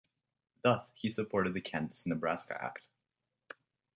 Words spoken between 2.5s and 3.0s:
Act.